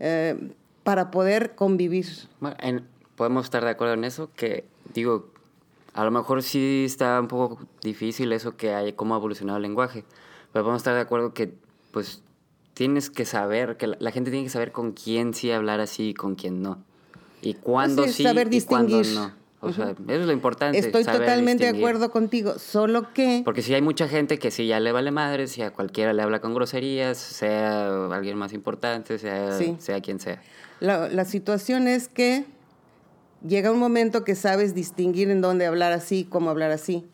eh, 0.00 0.52
para 0.84 1.10
poder 1.10 1.54
convivir. 1.54 2.06
podemos 3.14 3.44
estar 3.44 3.62
de 3.62 3.68
acuerdo 3.68 3.92
en 3.92 4.04
eso, 4.04 4.30
que 4.34 4.64
digo, 4.94 5.28
a 5.92 6.02
lo 6.02 6.10
mejor 6.10 6.42
sí 6.42 6.84
está 6.86 7.20
un 7.20 7.28
poco 7.28 7.58
difícil 7.82 8.32
eso 8.32 8.56
que 8.56 8.72
hay, 8.72 8.94
cómo 8.94 9.14
ha 9.14 9.18
evolucionado 9.18 9.58
el 9.58 9.64
lenguaje, 9.64 10.06
pero 10.54 10.64
podemos 10.64 10.80
estar 10.80 10.94
de 10.94 11.02
acuerdo 11.02 11.34
que 11.34 11.52
pues 11.90 12.22
tienes 12.72 13.10
que 13.10 13.26
saber, 13.26 13.76
que 13.76 13.86
la, 13.86 14.10
gente 14.12 14.30
tiene 14.30 14.44
que 14.44 14.50
saber 14.50 14.72
con 14.72 14.92
quién 14.92 15.34
sí 15.34 15.50
hablar 15.50 15.80
así 15.80 16.08
y 16.08 16.14
con 16.14 16.36
quién 16.36 16.62
no. 16.62 16.82
Y 17.42 17.52
cuándo 17.52 18.08
sí, 18.08 18.22
saber 18.22 18.48
y 18.50 18.62
cuándo 18.62 19.02
no. 19.02 19.43
O 19.64 19.72
sea, 19.72 19.90
eso 19.90 20.20
es 20.20 20.26
lo 20.26 20.32
importante. 20.32 20.78
Estoy 20.78 21.04
totalmente 21.04 21.70
de 21.70 21.78
acuerdo 21.78 22.10
contigo, 22.10 22.58
solo 22.58 23.12
que... 23.12 23.42
Porque 23.44 23.62
si 23.62 23.74
hay 23.74 23.82
mucha 23.82 24.08
gente 24.08 24.38
que 24.38 24.50
sí 24.50 24.66
ya 24.66 24.80
le 24.80 24.92
vale 24.92 25.10
madre, 25.10 25.46
si 25.46 25.62
a 25.62 25.70
cualquiera 25.70 26.12
le 26.12 26.22
habla 26.22 26.40
con 26.40 26.54
groserías, 26.54 27.18
sea 27.18 28.06
alguien 28.12 28.36
más 28.36 28.52
importante, 28.52 29.18
sea, 29.18 29.58
sea 29.78 30.00
quien 30.00 30.20
sea. 30.20 30.42
La, 30.80 31.08
la 31.08 31.24
situación 31.24 31.88
es 31.88 32.08
que 32.08 32.44
llega 33.46 33.70
un 33.70 33.78
momento 33.78 34.24
que 34.24 34.34
sabes 34.34 34.74
distinguir 34.74 35.30
en 35.30 35.40
dónde 35.40 35.66
hablar 35.66 35.92
así, 35.92 36.26
cómo 36.28 36.50
hablar 36.50 36.70
así. 36.70 37.04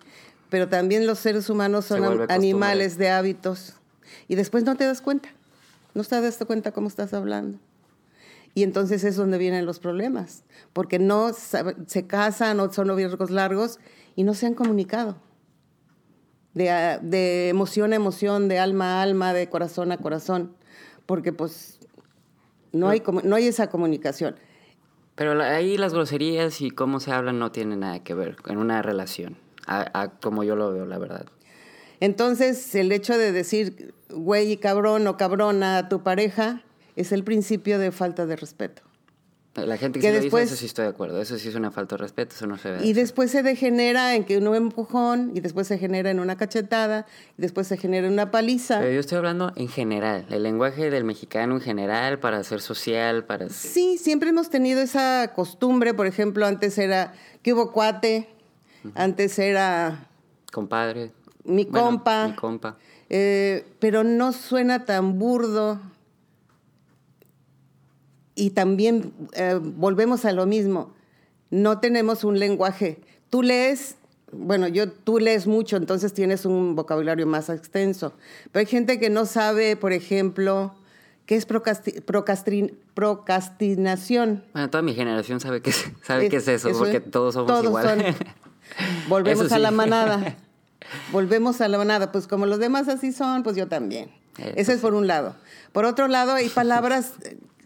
Pero 0.49 0.69
también 0.69 1.07
los 1.07 1.19
seres 1.19 1.49
humanos 1.49 1.85
son 1.85 2.27
animales 2.29 2.99
de 2.99 3.11
hábitos. 3.11 3.75
Y 4.29 4.35
después 4.35 4.65
no 4.65 4.77
te 4.77 4.85
das 4.85 5.01
cuenta. 5.01 5.29
No 5.95 6.05
te 6.05 6.21
das 6.21 6.39
cuenta 6.47 6.73
cómo 6.73 6.89
estás 6.89 7.15
hablando. 7.15 7.59
Y 8.55 8.63
entonces 8.63 9.05
es 9.05 9.17
donde 9.17 9.39
vienen 9.39 9.65
los 9.65 9.79
problemas, 9.79 10.45
porque 10.73 10.99
no 10.99 11.33
se 11.33 12.07
casan 12.07 12.59
o 12.61 12.73
son 12.73 12.89
noviazgos 12.89 13.31
largos 13.31 13.79
y 14.17 14.25
no 14.25 14.35
se 14.35 14.47
han 14.47 14.55
comunicado. 14.55 15.17
De, 16.55 16.99
de, 17.03 17.49
emoción 17.49 17.93
a 17.93 17.97
emoción, 17.97 18.49
de 18.49 18.59
alma 18.59 18.99
a 18.99 19.03
alma, 19.03 19.33
de 19.33 19.49
corazón 19.49 19.93
a 19.93 19.99
corazón, 19.99 20.57
porque 21.07 21.33
pues 21.33 21.79
No, 22.73 22.89
hay, 22.89 23.03
no 23.23 23.37
hay 23.37 23.47
esa 23.47 23.71
comunicación. 23.71 24.37
Pero 25.15 25.41
ahí 25.43 25.77
las 25.77 25.93
groserías 25.93 26.61
y 26.61 26.71
cómo 26.71 26.99
se 26.99 27.13
hablan 27.13 27.39
no 27.39 27.53
tienen 27.53 27.81
nada 27.81 28.03
que 28.03 28.15
ver 28.15 28.37
en 28.47 28.59
una 28.59 28.83
relación, 28.83 29.37
como 30.21 30.45
yo 30.45 30.57
lo 30.57 30.73
veo, 30.73 30.87
la 30.87 30.99
verdad. 30.99 31.27
Entonces, 32.01 32.75
el 32.75 32.91
hecho 32.91 33.17
de 33.19 33.31
decir 33.31 33.95
güey 34.09 34.53
y 34.53 34.57
cabrón 34.57 35.07
o 35.07 35.17
cabrona 35.17 35.79
a 35.79 35.89
tu 35.89 36.03
pareja 36.03 36.63
es 37.01 37.13
el 37.13 37.25
principio 37.25 37.79
de 37.79 37.93
falta 37.93 38.27
de 38.27 38.37
respeto. 38.37 38.83
La 39.55 39.77
gente 39.77 39.99
que, 39.99 40.07
se 40.07 40.21
después, 40.21 40.45
dice, 40.45 40.55
eso 40.55 40.61
sí 40.61 40.67
estoy 40.67 40.85
de 40.85 40.91
acuerdo. 40.91 41.21
Eso 41.21 41.37
sí 41.37 41.49
es 41.49 41.57
una 41.57 41.73
falta 41.73 41.97
de 41.97 42.03
respeto, 42.03 42.37
eso 42.37 42.47
no 42.47 42.57
se 42.57 42.71
ve. 42.71 42.87
Y 42.87 42.93
después 42.93 43.33
se 43.33 43.43
degenera 43.43 44.15
en 44.15 44.25
que 44.25 44.39
uno 44.39 44.55
empujón, 44.55 45.33
y 45.35 45.41
después 45.41 45.67
se 45.67 45.77
genera 45.77 46.11
en 46.11 46.21
una 46.21 46.37
cachetada, 46.37 47.07
y 47.37 47.43
después 47.43 47.67
se 47.67 47.77
genera 47.77 48.07
en 48.07 48.13
una 48.13 48.31
paliza. 48.31 48.79
Pero 48.79 48.93
yo 48.93 49.01
estoy 49.01 49.19
hablando 49.19 49.53
en 49.57 49.69
general, 49.69 50.25
el 50.31 50.45
lenguaje 50.45 50.89
del 50.91 51.03
mexicano 51.03 51.57
en 51.57 51.61
general, 51.61 52.21
para 52.21 52.43
ser 52.45 52.61
social, 52.61 53.25
para... 53.25 53.49
Sí, 53.49 53.99
siempre 53.99 54.31
hemos 54.31 54.51
tenido 54.51 54.81
esa 54.81 55.33
costumbre, 55.35 55.95
por 55.95 56.07
ejemplo, 56.07 56.47
antes 56.47 56.79
era 56.79 57.13
que 57.43 57.53
hubo 57.53 57.73
cuate, 57.73 58.29
antes 58.95 59.37
era... 59.41 60.07
Compadre. 60.53 61.11
Mi 61.43 61.67
compa. 61.67 62.29
Mi 62.29 62.35
compa. 62.37 62.77
Eh, 63.09 63.67
pero 63.81 64.05
no 64.05 64.33
suena 64.33 64.85
tan 64.85 65.19
burdo 65.19 65.81
y 68.41 68.51
también 68.51 69.13
eh, 69.35 69.59
volvemos 69.61 70.25
a 70.25 70.33
lo 70.33 70.47
mismo, 70.47 70.95
no 71.51 71.79
tenemos 71.79 72.25
un 72.25 72.39
lenguaje. 72.39 72.99
Tú 73.29 73.43
lees, 73.43 73.97
bueno, 74.33 74.67
yo 74.67 74.91
tú 74.91 75.19
lees 75.19 75.47
mucho, 75.47 75.77
entonces 75.77 76.15
tienes 76.15 76.47
un 76.47 76.75
vocabulario 76.75 77.27
más 77.27 77.51
extenso, 77.51 78.15
pero 78.51 78.61
hay 78.61 78.67
gente 78.67 78.99
que 78.99 79.11
no 79.11 79.27
sabe, 79.27 79.77
por 79.77 79.93
ejemplo, 79.93 80.75
qué 81.27 81.37
es 81.37 81.45
procrastinación. 81.45 84.43
Bueno, 84.55 84.71
toda 84.71 84.81
mi 84.81 84.95
generación 84.95 85.39
sabe 85.39 85.61
qué 85.61 85.69
es, 85.69 85.85
sabe 86.03 86.31
qué 86.31 86.37
es 86.37 86.49
eso, 86.49 86.71
porque 86.79 87.01
todos 87.01 87.35
somos 87.35 87.63
iguales. 87.63 88.17
volvemos 89.09 89.53
a 89.53 89.59
la 89.59 89.71
manada. 89.71 90.39
Volvemos 91.13 91.61
a 91.61 91.69
la 91.69 91.77
manada, 91.77 92.11
pues 92.11 92.27
como 92.27 92.47
los 92.47 92.59
demás 92.59 92.89
así 92.89 93.13
son, 93.13 93.43
pues 93.43 93.55
yo 93.55 93.69
también. 93.69 94.11
Eso 94.57 94.73
es 94.73 94.81
por 94.81 94.95
un 94.95 95.07
lado. 95.07 95.37
Por 95.73 95.85
otro 95.85 96.09
lado, 96.09 96.33
hay 96.33 96.49
palabras 96.49 97.13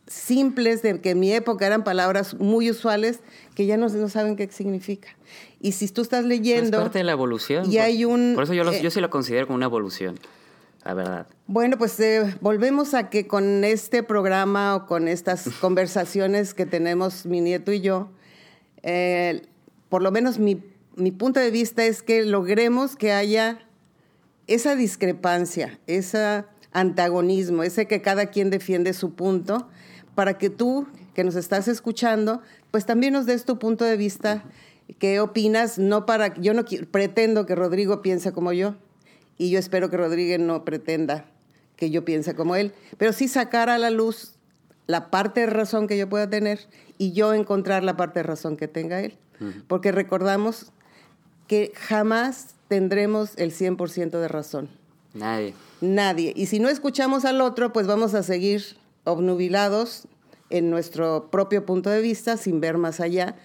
simples 0.06 0.82
de 0.82 1.00
que 1.00 1.10
en 1.10 1.20
mi 1.20 1.32
época 1.32 1.66
eran 1.66 1.84
palabras 1.84 2.34
muy 2.34 2.70
usuales 2.70 3.20
que 3.54 3.66
ya 3.66 3.76
no, 3.76 3.88
no 3.88 4.08
saben 4.08 4.36
qué 4.36 4.48
significa. 4.50 5.08
Y 5.60 5.72
si 5.72 5.88
tú 5.88 6.02
estás 6.02 6.24
leyendo... 6.24 6.78
Es 6.78 6.82
parte 6.82 6.98
de 6.98 7.04
la 7.04 7.12
evolución. 7.12 7.70
Y 7.70 7.78
hay 7.78 8.04
un... 8.04 8.32
Por 8.34 8.44
eso 8.44 8.54
yo, 8.54 8.70
eh, 8.70 8.80
yo 8.82 8.90
sí 8.90 9.00
lo 9.00 9.10
considero 9.10 9.46
como 9.46 9.56
una 9.56 9.66
evolución, 9.66 10.18
la 10.84 10.94
verdad. 10.94 11.26
Bueno, 11.46 11.78
pues 11.78 11.98
eh, 12.00 12.36
volvemos 12.40 12.94
a 12.94 13.08
que 13.08 13.26
con 13.26 13.64
este 13.64 14.02
programa 14.02 14.76
o 14.76 14.86
con 14.86 15.08
estas 15.08 15.48
conversaciones 15.60 16.54
que 16.54 16.66
tenemos 16.66 17.24
mi 17.24 17.40
nieto 17.40 17.72
y 17.72 17.80
yo, 17.80 18.10
eh, 18.82 19.42
por 19.88 20.02
lo 20.02 20.10
menos 20.10 20.38
mi, 20.38 20.62
mi 20.96 21.12
punto 21.12 21.40
de 21.40 21.50
vista 21.50 21.84
es 21.84 22.02
que 22.02 22.24
logremos 22.24 22.96
que 22.96 23.12
haya 23.12 23.66
esa 24.46 24.76
discrepancia, 24.76 25.78
ese 25.86 26.44
antagonismo, 26.72 27.62
ese 27.62 27.86
que 27.86 28.02
cada 28.02 28.26
quien 28.26 28.50
defiende 28.50 28.92
su 28.92 29.14
punto, 29.14 29.68
para 30.14 30.38
que 30.38 30.50
tú, 30.50 30.86
que 31.14 31.24
nos 31.24 31.34
estás 31.34 31.68
escuchando, 31.68 32.42
pues 32.70 32.86
también 32.86 33.12
nos 33.12 33.26
des 33.26 33.44
tu 33.44 33.58
punto 33.58 33.84
de 33.84 33.96
vista, 33.96 34.44
qué 34.98 35.20
opinas, 35.20 35.78
no 35.78 36.06
para, 36.06 36.34
yo 36.40 36.54
no 36.54 36.64
pretendo 36.90 37.46
que 37.46 37.54
Rodrigo 37.54 38.02
piense 38.02 38.32
como 38.32 38.52
yo, 38.52 38.74
y 39.38 39.50
yo 39.50 39.58
espero 39.58 39.90
que 39.90 39.96
Rodrigo 39.96 40.42
no 40.42 40.64
pretenda 40.64 41.26
que 41.76 41.90
yo 41.90 42.04
piense 42.04 42.34
como 42.34 42.56
él, 42.56 42.72
pero 42.98 43.12
sí 43.12 43.28
sacar 43.28 43.68
a 43.68 43.78
la 43.78 43.90
luz 43.90 44.34
la 44.86 45.10
parte 45.10 45.40
de 45.40 45.46
razón 45.46 45.86
que 45.86 45.96
yo 45.96 46.08
pueda 46.08 46.28
tener 46.28 46.60
y 46.98 47.12
yo 47.12 47.34
encontrar 47.34 47.82
la 47.82 47.96
parte 47.96 48.20
de 48.20 48.24
razón 48.24 48.56
que 48.56 48.68
tenga 48.68 49.00
él. 49.00 49.16
Porque 49.66 49.92
recordamos 49.92 50.72
que 51.48 51.72
jamás 51.74 52.54
tendremos 52.68 53.32
el 53.36 53.52
100% 53.52 54.10
de 54.10 54.28
razón. 54.28 54.68
Nadie. 55.12 55.54
Nadie. 55.80 56.32
Y 56.36 56.46
si 56.46 56.60
no 56.60 56.68
escuchamos 56.68 57.24
al 57.24 57.40
otro, 57.40 57.72
pues 57.72 57.86
vamos 57.86 58.14
a 58.14 58.22
seguir 58.22 58.76
obnubilados 59.04 60.08
en 60.50 60.70
nuestro 60.70 61.30
propio 61.30 61.64
punto 61.64 61.90
de 61.90 62.00
vista 62.00 62.36
sin 62.36 62.60
ver 62.60 62.78
más 62.78 63.00
allá 63.00 63.36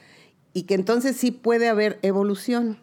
y 0.54 0.64
que 0.64 0.76
entonces 0.76 1.16
sí 1.16 1.32
puede 1.32 1.70
haber 1.70 2.00
evolución. 2.02 2.78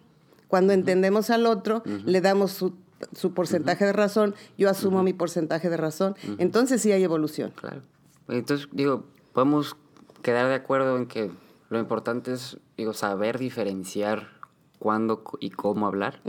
Cuando 0.48 0.72
entendemos 0.72 1.30
al 1.30 1.46
otro, 1.46 1.82
le 2.04 2.20
damos 2.20 2.52
su, 2.52 3.34
porcentaje 3.34 3.84
de 3.84 3.92
razón, 3.92 4.34
yo 4.56 4.70
asumo 4.70 5.02
mi 5.02 5.12
porcentaje 5.12 5.68
de 5.68 5.76
razón, 5.76 6.14
entonces 6.38 6.80
sí 6.80 6.92
hay 6.92 7.02
evolución. 7.02 7.52
Claro. 7.56 7.82
Entonces, 8.28 8.68
digo, 8.72 9.04
podemos 9.32 9.76
quedar 10.22 10.48
de 10.48 10.54
acuerdo 10.54 10.96
en 10.96 11.06
que 11.06 11.30
lo 11.68 11.78
importante 11.78 12.32
es, 12.32 12.58
digo, 12.76 12.92
saber 12.92 13.38
diferenciar 13.38 14.35
cuándo 14.78 15.22
y 15.40 15.50
cómo 15.50 15.86
hablar. 15.86 16.20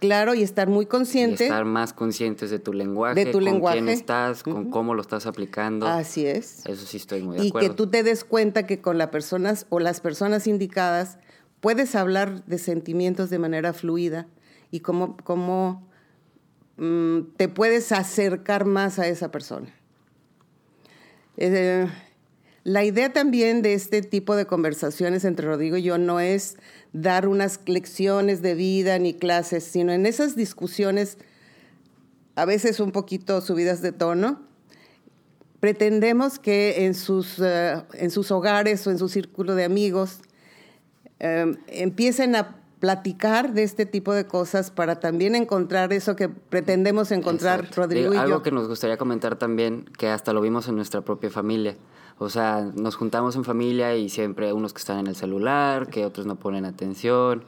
Claro, 0.00 0.34
y 0.34 0.42
estar 0.42 0.68
muy 0.68 0.86
consciente. 0.86 1.44
estar 1.44 1.64
más 1.64 1.92
conscientes 1.92 2.50
de 2.50 2.58
tu 2.58 2.72
lenguaje, 2.72 3.24
de 3.24 3.32
tu 3.32 3.40
con 3.40 3.60
quién 3.72 3.88
estás, 3.88 4.42
con 4.42 4.70
cómo 4.70 4.94
lo 4.94 5.02
estás 5.02 5.26
aplicando. 5.26 5.86
Así 5.88 6.24
es. 6.26 6.64
Eso 6.66 6.86
sí 6.86 6.98
estoy 6.98 7.22
muy 7.22 7.36
de 7.36 7.48
acuerdo. 7.48 7.66
Y 7.66 7.68
que 7.68 7.74
tú 7.74 7.88
te 7.88 8.02
des 8.02 8.24
cuenta 8.24 8.66
que 8.66 8.80
con 8.80 8.96
las 8.96 9.08
personas 9.08 9.66
o 9.70 9.80
las 9.80 10.00
personas 10.00 10.46
indicadas 10.46 11.18
puedes 11.60 11.96
hablar 11.96 12.44
de 12.44 12.58
sentimientos 12.58 13.30
de 13.30 13.38
manera 13.40 13.72
fluida 13.72 14.28
y 14.70 14.80
cómo, 14.80 15.16
cómo 15.24 15.88
mm, 16.76 17.20
te 17.36 17.48
puedes 17.48 17.90
acercar 17.90 18.66
más 18.66 19.00
a 19.00 19.08
esa 19.08 19.32
persona. 19.32 19.74
Eh, 21.36 21.88
la 22.68 22.84
idea 22.84 23.10
también 23.14 23.62
de 23.62 23.72
este 23.72 24.02
tipo 24.02 24.36
de 24.36 24.44
conversaciones 24.44 25.24
entre 25.24 25.46
Rodrigo 25.46 25.78
y 25.78 25.82
yo 25.82 25.96
no 25.96 26.20
es 26.20 26.58
dar 26.92 27.26
unas 27.26 27.60
lecciones 27.64 28.42
de 28.42 28.54
vida 28.54 28.98
ni 28.98 29.14
clases, 29.14 29.64
sino 29.64 29.90
en 29.90 30.04
esas 30.04 30.36
discusiones, 30.36 31.16
a 32.36 32.44
veces 32.44 32.78
un 32.78 32.92
poquito 32.92 33.40
subidas 33.40 33.80
de 33.80 33.92
tono, 33.92 34.42
pretendemos 35.60 36.38
que 36.38 36.84
en 36.84 36.94
sus, 36.94 37.38
eh, 37.38 37.82
en 37.94 38.10
sus 38.10 38.30
hogares 38.30 38.86
o 38.86 38.90
en 38.90 38.98
su 38.98 39.08
círculo 39.08 39.54
de 39.54 39.64
amigos 39.64 40.20
em, 41.20 41.56
empiecen 41.68 42.36
a 42.36 42.58
platicar 42.80 43.54
de 43.54 43.62
este 43.62 43.86
tipo 43.86 44.12
de 44.12 44.26
cosas 44.26 44.70
para 44.70 45.00
también 45.00 45.34
encontrar 45.34 45.94
eso 45.94 46.16
que 46.16 46.28
pretendemos 46.28 47.12
encontrar 47.12 47.70
Rodrigo 47.74 48.12
y 48.12 48.16
yo. 48.16 48.20
Algo 48.20 48.42
que 48.42 48.52
nos 48.52 48.68
gustaría 48.68 48.98
comentar 48.98 49.36
también, 49.36 49.86
que 49.96 50.08
hasta 50.08 50.34
lo 50.34 50.42
vimos 50.42 50.68
en 50.68 50.76
nuestra 50.76 51.00
propia 51.00 51.30
familia. 51.30 51.76
O 52.18 52.28
sea, 52.28 52.70
nos 52.74 52.96
juntamos 52.96 53.36
en 53.36 53.44
familia 53.44 53.96
y 53.96 54.08
siempre 54.08 54.52
unos 54.52 54.72
que 54.72 54.78
están 54.78 54.98
en 54.98 55.06
el 55.06 55.16
celular, 55.16 55.88
que 55.88 56.04
otros 56.04 56.26
no 56.26 56.36
ponen 56.36 56.64
atención. 56.64 57.44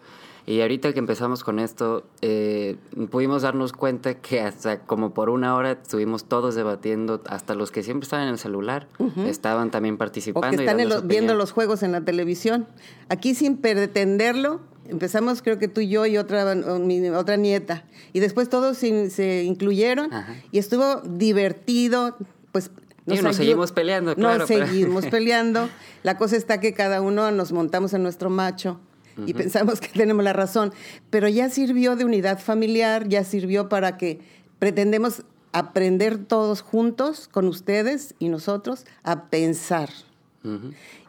Y 0.46 0.62
ahorita 0.62 0.92
que 0.92 0.98
empezamos 0.98 1.44
con 1.44 1.58
esto, 1.58 2.04
eh, 2.22 2.76
pudimos 3.10 3.42
darnos 3.42 3.72
cuenta 3.72 4.14
que 4.14 4.40
hasta 4.40 4.80
como 4.80 5.12
por 5.12 5.28
una 5.28 5.54
hora 5.54 5.72
estuvimos 5.72 6.24
todos 6.24 6.54
debatiendo, 6.54 7.22
hasta 7.28 7.54
los 7.54 7.70
que 7.70 7.82
siempre 7.82 8.04
estaban 8.04 8.26
en 8.26 8.32
el 8.32 8.38
celular, 8.38 8.88
estaban 9.26 9.70
también 9.70 9.96
participando. 9.96 10.48
O 10.48 10.50
que 10.50 10.64
están 10.64 11.06
viendo 11.06 11.34
los 11.34 11.52
juegos 11.52 11.82
en 11.82 11.92
la 11.92 12.00
televisión. 12.00 12.66
Aquí 13.08 13.34
sin 13.34 13.58
pretenderlo, 13.58 14.60
empezamos 14.88 15.42
creo 15.42 15.58
que 15.58 15.68
tú 15.68 15.82
y 15.82 15.88
yo 15.88 16.06
y 16.06 16.16
otra, 16.16 16.54
mi, 16.54 17.08
otra 17.10 17.36
nieta. 17.36 17.84
Y 18.12 18.20
después 18.20 18.48
todos 18.48 18.76
se, 18.76 19.44
incluyeron 19.44 20.10
y 20.50 20.58
estuvo 20.58 21.00
divertido, 21.02 22.16
pues 22.50 22.70
nos, 23.06 23.36
seguimos 23.36 23.72
peleando, 23.72 24.14
claro. 24.14 24.38
Nos 24.40 24.48
seguimos 24.48 25.06
peleando. 25.10 25.68
La 26.02 26.16
cosa 26.16 26.36
está 26.36 26.60
que 26.60 26.74
cada 26.74 27.00
uno 27.00 27.30
nos 27.30 27.52
montamos 27.52 27.92
en 27.94 28.02
nuestro 28.02 28.30
macho 28.30 28.80
y 29.26 29.34
pensamos 29.34 29.80
que 29.80 29.88
tenemos 29.88 30.24
la 30.24 30.32
razón. 30.32 30.72
Pero 31.10 31.28
ya 31.28 31.50
sirvió 31.50 31.96
de 31.96 32.04
unidad 32.04 32.38
familiar, 32.38 33.08
ya 33.08 33.24
sirvió 33.24 33.68
para 33.68 33.96
que 33.96 34.20
pretendemos 34.58 35.22
aprender 35.52 36.18
todos 36.24 36.62
juntos, 36.62 37.28
con 37.28 37.48
ustedes 37.48 38.14
y 38.18 38.28
nosotros, 38.28 38.84
a 39.02 39.24
pensar 39.24 39.90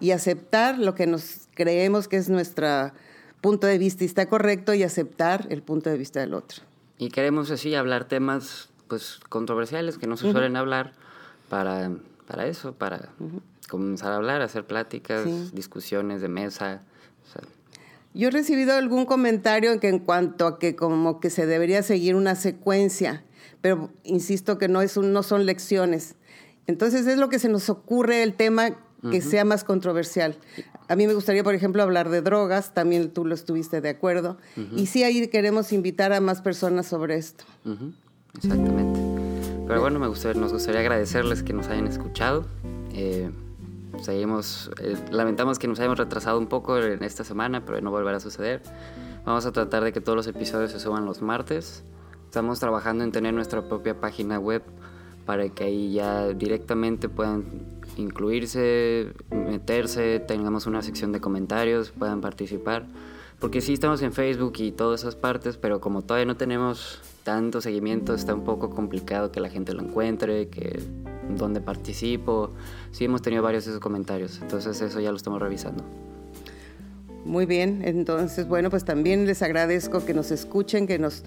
y 0.01 0.11
aceptar 0.11 0.77
lo 0.77 0.93
que 0.93 1.07
nos 1.07 1.47
creemos 1.53 2.09
que 2.09 2.17
es 2.17 2.29
nuestro 2.29 2.91
punto 3.39 3.65
de 3.65 3.77
vista 3.77 4.03
y 4.03 4.07
está 4.07 4.27
correcto 4.27 4.73
y 4.73 4.83
aceptar 4.83 5.47
el 5.49 5.61
punto 5.61 5.89
de 5.89 5.97
vista 5.97 6.19
del 6.19 6.33
otro. 6.33 6.63
Y 6.97 7.09
queremos 7.09 7.49
así 7.49 7.73
hablar 7.73 8.05
temas 8.05 8.69
pues 8.87 9.21
controversiales 9.29 9.97
que 9.97 10.05
no 10.05 10.17
se 10.17 10.31
suelen 10.31 10.57
hablar 10.57 10.93
para, 11.51 11.91
para 12.27 12.47
eso, 12.47 12.71
para 12.71 13.09
comenzar 13.69 14.13
a 14.13 14.15
hablar, 14.15 14.41
hacer 14.41 14.63
pláticas, 14.65 15.53
discusiones 15.53 16.21
de 16.21 16.29
mesa. 16.29 16.81
Yo 18.13 18.29
he 18.29 18.31
recibido 18.31 18.73
algún 18.73 19.05
comentario 19.05 19.73
en, 19.73 19.81
que 19.81 19.89
en 19.89 19.99
cuanto 19.99 20.47
a 20.47 20.59
que 20.59 20.77
como 20.77 21.19
que 21.19 21.29
se 21.29 21.45
debería 21.45 21.83
seguir 21.83 22.15
una 22.15 22.35
secuencia, 22.35 23.25
pero 23.59 23.89
insisto 24.05 24.57
que 24.57 24.69
no, 24.69 24.81
es 24.81 24.95
no 24.95 25.23
son 25.23 25.45
lecciones. 25.45 26.15
Entonces 26.67 27.05
es 27.05 27.17
lo 27.17 27.27
que 27.27 27.37
se 27.37 27.49
nos 27.49 27.69
ocurre 27.69 28.23
el 28.23 28.33
tema 28.33 28.77
que 29.11 29.19
sea 29.19 29.43
más 29.43 29.65
controversial. 29.65 30.37
A 30.87 30.95
mí 30.95 31.05
me 31.05 31.13
gustaría, 31.13 31.43
por 31.43 31.53
ejemplo, 31.53 31.83
hablar 31.83 32.09
de 32.09 32.21
drogas, 32.21 32.73
también 32.73 33.09
tú 33.09 33.25
lo 33.25 33.35
estuviste 33.35 33.81
de 33.81 33.89
acuerdo, 33.89 34.37
y 34.73 34.85
sí 34.85 35.03
ahí 35.03 35.27
queremos 35.27 35.73
invitar 35.73 36.13
a 36.13 36.21
más 36.21 36.41
personas 36.41 36.87
sobre 36.87 37.17
esto. 37.17 37.43
Exactamente. 38.37 38.90
Pero 39.71 39.79
bueno, 39.79 39.99
me 39.99 40.07
gustaría, 40.09 40.41
nos 40.41 40.51
gustaría 40.51 40.81
agradecerles 40.81 41.43
que 41.43 41.53
nos 41.53 41.69
hayan 41.69 41.87
escuchado 41.87 42.43
Eh, 42.93 43.31
seguimos, 44.01 44.69
eh, 44.81 44.97
lamentamos 45.11 45.59
que 45.59 45.69
nos 45.69 45.79
hayamos 45.79 45.97
retrasado 45.97 46.37
un 46.39 46.47
poco 46.47 46.77
en 46.77 47.01
esta 47.05 47.23
semana, 47.23 47.63
pero 47.63 47.79
no 47.79 47.89
volverá 47.89 48.17
a 48.17 48.19
suceder. 48.19 48.61
Vamos 49.25 49.45
a 49.45 49.53
tratar 49.53 49.85
de 49.85 49.93
que 49.93 50.01
todos 50.01 50.17
los 50.17 50.27
episodios 50.27 50.71
se 50.71 50.79
suban 50.81 51.05
los 51.05 51.21
martes. 51.21 51.85
Estamos 52.25 52.59
trabajando 52.59 53.05
en 53.05 53.13
tener 53.13 53.33
nuestra 53.33 53.61
propia 53.61 53.97
página 53.97 54.39
web 54.39 54.61
para 55.25 55.47
que 55.47 55.63
ahí 55.63 55.93
ya 55.93 56.27
directamente 56.33 57.07
puedan 57.07 57.45
incluirse, 57.95 59.13
meterse, 59.29 60.19
tengamos 60.19 60.65
una 60.65 60.81
sección 60.81 61.13
de 61.13 61.21
comentarios, 61.21 61.91
puedan 61.91 62.19
participar. 62.19 62.87
Porque 63.41 63.59
sí 63.59 63.73
estamos 63.73 64.03
en 64.03 64.13
Facebook 64.13 64.53
y 64.59 64.71
todas 64.71 65.01
esas 65.01 65.15
partes, 65.15 65.57
pero 65.57 65.81
como 65.81 66.03
todavía 66.03 66.27
no 66.27 66.37
tenemos 66.37 67.01
tanto 67.23 67.59
seguimiento, 67.59 68.13
está 68.13 68.35
un 68.35 68.43
poco 68.43 68.69
complicado 68.69 69.31
que 69.31 69.39
la 69.39 69.49
gente 69.49 69.73
lo 69.73 69.81
encuentre, 69.81 70.47
que 70.49 70.79
donde 71.27 71.59
participo. 71.59 72.51
Sí 72.91 73.05
hemos 73.05 73.23
tenido 73.23 73.41
varios 73.41 73.65
de 73.65 73.71
esos 73.71 73.81
comentarios, 73.81 74.39
entonces 74.43 74.79
eso 74.79 74.99
ya 74.99 75.09
lo 75.09 75.17
estamos 75.17 75.41
revisando. 75.41 75.83
Muy 77.25 77.47
bien, 77.47 77.81
entonces 77.83 78.47
bueno, 78.47 78.69
pues 78.69 78.85
también 78.85 79.25
les 79.25 79.41
agradezco 79.41 80.05
que 80.05 80.13
nos 80.13 80.29
escuchen, 80.29 80.85
que 80.85 80.99
nos 80.99 81.23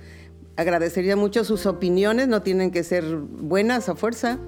agradecería 0.55 1.17
mucho 1.17 1.43
sus 1.43 1.67
opiniones, 1.67 2.29
no 2.29 2.43
tienen 2.43 2.71
que 2.71 2.85
ser 2.85 3.05
buenas 3.17 3.89
a 3.89 3.97
fuerza. 3.97 4.39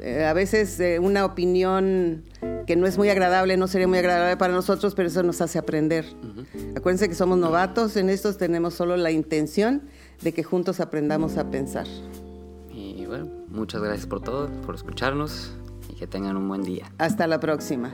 Eh, 0.00 0.24
a 0.24 0.32
veces 0.32 0.80
eh, 0.80 0.98
una 0.98 1.26
opinión 1.26 2.24
que 2.66 2.76
no 2.76 2.86
es 2.86 2.98
muy 2.98 3.08
agradable 3.08 3.56
no 3.56 3.66
sería 3.66 3.88
muy 3.88 3.98
agradable 3.98 4.36
para 4.36 4.52
nosotros, 4.52 4.94
pero 4.94 5.08
eso 5.08 5.22
nos 5.22 5.40
hace 5.40 5.58
aprender. 5.58 6.04
Acuérdense 6.76 7.08
que 7.08 7.14
somos 7.14 7.38
novatos 7.38 7.96
en 7.96 8.10
estos, 8.10 8.38
tenemos 8.38 8.74
solo 8.74 8.96
la 8.96 9.10
intención 9.10 9.82
de 10.22 10.32
que 10.32 10.42
juntos 10.42 10.80
aprendamos 10.80 11.36
a 11.36 11.50
pensar. 11.50 11.86
Y 12.72 13.06
bueno, 13.06 13.28
muchas 13.48 13.82
gracias 13.82 14.06
por 14.06 14.20
todo, 14.20 14.48
por 14.62 14.74
escucharnos 14.74 15.52
y 15.88 15.94
que 15.94 16.06
tengan 16.06 16.36
un 16.36 16.48
buen 16.48 16.62
día. 16.62 16.90
Hasta 16.98 17.26
la 17.26 17.40
próxima. 17.40 17.92